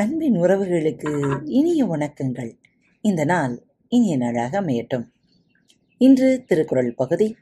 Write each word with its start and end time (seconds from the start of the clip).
அன்பின் 0.00 0.34
உறவுகளுக்கு 0.34 1.40
இனிய 1.44 1.86
வணக்கங்கள். 1.86 2.58
இந்த 3.00 3.24
நாள் 3.24 3.62
இனிய 3.88 4.16
நாளாக 4.16 4.60
அமையட்டும். 4.60 5.04
இன்று 5.96 6.44
திருக்குறள் 6.46 6.94
பகுதி. 6.94 7.36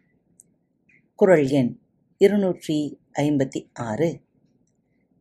குறள் 1.15 1.49
எண் 1.49 1.79
இருநூற்றி 2.17 2.99
ஐம்பத்தி 3.19 3.69
ஆறு. 3.73 4.21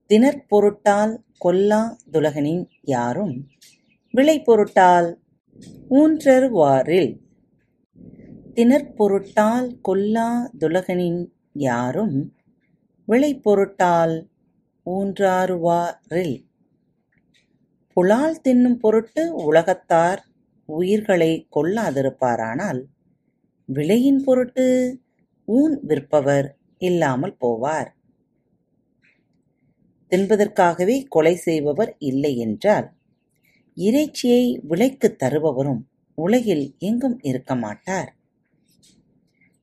தினற்பொருட்டால் 0.09 1.17
கொல்லா 1.37 1.97
துலகனின் 2.11 2.67
யாரும் 2.81 3.47
விளை 4.11 4.41
பொருட்டால் 4.41 5.21
ஊன்றருவாரில். 5.89 7.17
தினற்பொருட்டால் 8.53 9.79
கொல்லா 9.81 10.51
துலகனின் 10.59 11.27
யாரும் 11.53 12.35
விளை 13.05 13.39
பொருட்டால் 13.39 14.29
ஊன்றாருவாரில். 14.85 16.46
புலால் 17.97 18.41
தின்னும் 18.43 18.75
பொருட்டு 18.75 19.35
உலகத்தார் 19.35 20.17
உயிர்களை 20.65 21.47
கொல்லாதிருப்பாரானால் 21.55 22.83
விலையின் 23.65 24.23
பொருட்டு 24.23 24.99
ஊன் 25.45 25.79
விற்பவர் 25.81 26.57
இல்லாமல் 26.77 27.35
போவார். 27.41 27.87
தின்பதற்காகவே 30.09 31.03
கொலை 31.07 31.35
செய்பவர் 31.35 31.95
இல்லை 31.99 32.37
என்றால் 32.37 32.91
இறைச்சியை 33.75 34.61
விலைக்குத் 34.69 35.23
தருபவரும் 35.23 35.81
உலகில் 36.13 36.75
எங்கும் 36.77 37.19
இருக்க 37.21 37.55
மாட்டார். 37.55 38.15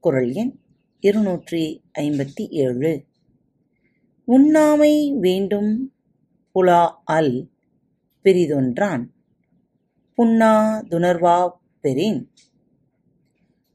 குரல் 0.01 0.33
எண் 0.33 0.59
இருநூற்றி 1.01 1.83
ஐம்பத்தி 1.99 2.49
ஏழு. 2.49 3.05
உண்ணாமை 4.27 5.19
வேண்டும் 5.19 5.95
புலா 6.55 6.91
அல் 7.05 7.53
பிறிதொன்றான் 8.25 9.13
புண்ணா 10.17 10.55
துணர்வா 10.91 11.51
பெறின். 11.83 12.31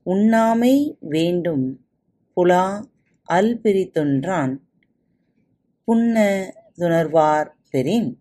உண்ணாமை 0.06 0.98
வேண்டும் 1.00 1.86
புலா 2.36 2.86
அல் 3.24 3.60
பிரித்தொன்றான். 3.64 4.58
புன்ன 5.84 6.16
துணர்வார் 6.78 7.50
பெறின். 7.72 8.20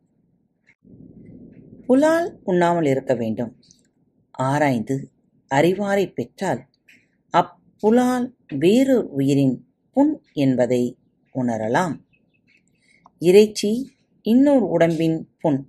புலால் 1.86 2.40
உண்ணாமல் 2.44 2.84
இருக்க 2.84 3.14
வேண்டும். 3.14 3.56
ஆராய்ந்து 4.30 5.10
அறிவாரை 5.54 6.12
பெற்றால் 6.12 6.66
அப்புலால் 7.32 8.34
வேறொரு 8.54 9.08
உயிரின் 9.10 9.68
புண் 9.90 10.20
என்பதை 10.32 10.98
உணரலாம். 11.34 11.94
இறைச்சி 13.18 13.90
இன்னொரு 14.22 14.68
உடம்பின் 14.68 15.28
புண். 15.38 15.66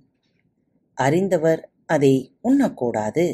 அறிந்தவர் 1.00 1.62
அதை 1.86 2.14
உண்ணக்கூடாது. 2.44 3.24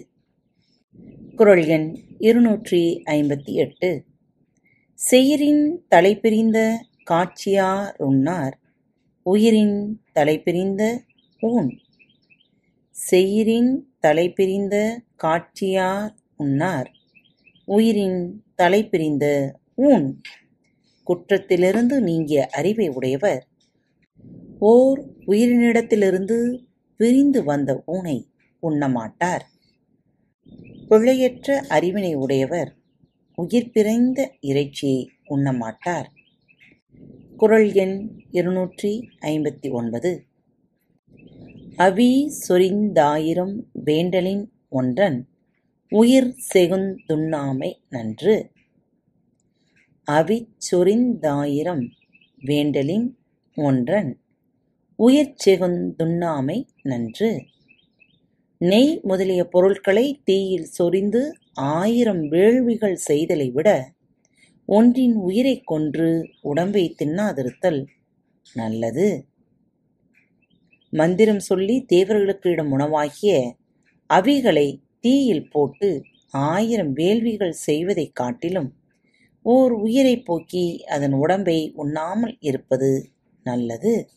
குரல் 1.37 1.65
எண் 1.67 1.89
இருநூற்றி 2.19 3.03
ஐம்பத்தி 3.07 3.53
எட்டு. 3.63 3.91
செயிரின் 5.11 5.65
தலைப்பிரிந்த 5.89 6.59
காட்சியாருண்ணார் 7.11 8.57
உயிரின் 9.23 9.77
தலைப்பிரிந்த 10.13 10.83
ஊன் 11.41 11.71
செயிரின் 13.11 13.73
தலைப்பிரிந்த 14.01 14.77
காட்சியார் 15.23 16.15
உண்ணார் 16.37 16.91
உயிரின் 17.65 18.21
தலைப்பிரிந்த 18.57 19.27
ஊன் 19.77 20.21
குற்றத்திலிருந்து 21.05 21.97
நீங்கிய 22.01 22.47
அறிவை 22.53 22.89
உடையவர். 22.89 23.43
ஓர் 24.59 25.01
உயிரினிடத்திலிருந்து 25.27 26.39
பிரிந்து 26.97 27.45
வந்த 27.45 27.83
ஊனை 27.87 28.29
உண்ணமாட்டார். 28.63 29.45
பிழையற்ற 30.89 31.65
அறிவினை 31.69 32.15
உடையவர் 32.15 32.75
உயிர் 33.35 33.71
பிறந்த 33.71 34.35
இறைச்சியை 34.41 35.11
உண்ணமாட்டார். 35.29 36.07
குரல் 37.37 37.73
எண் 37.73 38.25
இருநூற்றி 38.31 39.09
ஐம்பத்தி 39.21 39.71
ஒன்பது. 39.71 40.25
அவி 41.77 42.33
சொரிந்தாயிரம் 42.49 43.63
வேண்டலின் 43.73 44.53
ஒன்றன் 44.69 45.29
உயிர் 45.89 46.35
செகுந்துண்ணாமை 46.55 47.73
நன்று. 47.89 48.51
அவி 50.05 50.49
சொரிந்தாயிரம் 50.71 51.91
வேண்டலின் 52.41 53.19
ஒன்றன் 53.55 54.21
உயிர் 54.97 55.35
செகுந்துண்ணாமை 55.47 56.67
நன்று. 56.83 57.45
நெய் 58.59 59.01
முதலிய 59.03 59.45
பொருட்களை 59.45 60.21
தீயில் 60.25 60.65
சொரிந்து 60.65 61.33
ஆயிரம் 61.55 62.29
வேள்விகள் 62.29 62.99
செய்தலை 63.09 63.53
விட 63.53 63.93
ஒன்றின் 64.67 65.15
உயிரைக் 65.15 65.67
கொன்று 65.67 66.29
உடம்பை 66.41 66.95
தின்னாதிருத்தல் 66.99 67.87
நல்லது. 68.55 69.27
மந்திரம் 70.91 71.39
சொல்லி 71.39 71.85
தேவர்களுக்கு 71.85 72.51
இடம் 72.51 72.79
உணவாகிய 72.79 73.53
அவிகளை 74.15 74.81
தீயில் 75.01 75.51
போட்டு 75.51 76.03
ஆயிரம் 76.31 76.93
வேள்விகள் 76.93 77.53
செய்வதைக் 77.53 78.15
காட்டிலும் 78.15 78.75
ஓர் 79.43 79.73
உயிரைப் 79.73 80.25
போக்கி 80.25 80.85
அதன் 80.85 81.13
உடம்பை 81.13 81.73
உண்ணாமல் 81.75 82.37
இருப்பது 82.41 83.11
நல்லது. 83.45 84.09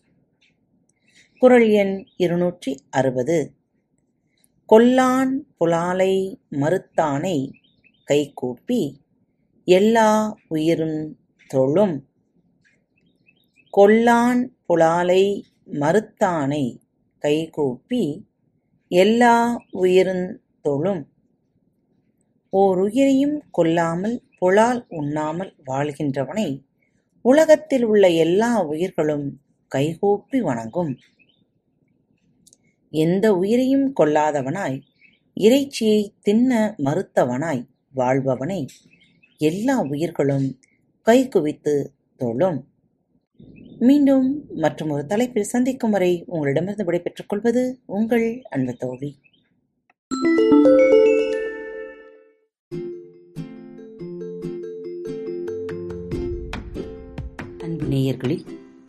குரல் 1.42 1.70
எண் 1.70 2.08
இருநூற்றி 2.18 2.72
அறுபது. 2.90 3.54
கொல்லான் 4.70 5.32
புலாலை 5.60 6.14
மறுத்தானை 6.52 7.52
கைகூப்பி 8.04 8.80
எல்லா 9.68 10.38
உயிரும் 10.48 11.20
தொழும். 11.48 11.96
கொல்லான் 13.78 14.42
புலாலை 14.68 15.24
மறுத்தானை 15.74 16.78
கைகூப்பி 17.24 18.04
எல்லா 18.88 19.66
உயிரும் 19.72 20.42
தொழும். 20.62 21.04
ஓர் 22.50 22.78
உயிரையும் 22.78 23.44
கொல்லாமல் 23.52 24.18
புலால் 24.40 24.86
உண்ணாமல் 24.90 25.54
வாழ்கின்றவனை 25.66 26.50
உலகத்தில் 27.22 27.84
உள்ள 27.84 28.10
எல்லா 28.10 28.62
உயிர்களும் 28.64 29.42
கைகூப்பி 29.68 30.42
வணங்கும். 30.42 31.00
எந்த 32.90 33.36
உயிரையும் 33.36 33.94
கொல்லாதவனாய் 34.00 34.82
இறைச்சியை 35.34 36.14
தின்ன 36.22 36.76
மறுத்தவனாய் 36.78 37.66
வாழ்பவனை 37.94 38.66
எல்லா 39.38 39.82
உயிர்களும் 39.82 40.60
கைகுவித்து 41.06 41.86
தொழும். 42.16 42.68
மீண்டும் 43.80 44.46
மற்றும் 44.56 44.90
ஒரு 44.90 45.06
தலைப்பில் 45.06 45.44
சந்திக்கும் 45.44 45.92
வரை 45.92 46.24
உங்களிடமிருந்து 46.28 46.86
விடைபெற்றுக் 46.86 47.30
கொள்வது 47.30 47.80
உங்கள் 47.86 48.42
அன்பு 48.50 48.76
தோழி. 48.76 49.18
அன்பு 57.58 57.86
நேயர்களில் 57.86 58.59